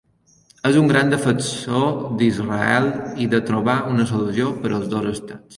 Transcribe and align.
És 0.69 0.77
un 0.79 0.87
gran 0.91 1.11
defensor 1.13 2.01
d'Israel 2.21 2.89
i 3.27 3.31
de 3.35 3.43
trobar 3.53 3.79
una 3.95 4.11
solució 4.15 4.53
per 4.65 4.77
als 4.81 4.93
dos 4.97 5.11
estats. 5.17 5.47